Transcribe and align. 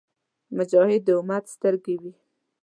مجاهد 0.57 1.01
د 1.07 1.09
امت 1.19 1.43
سترګې 1.55 1.95
وي. 2.01 2.13